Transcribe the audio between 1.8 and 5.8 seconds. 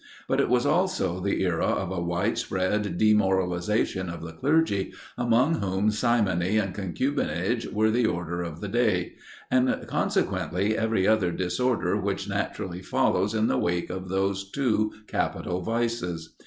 a wide spread demoralization of the clergy, among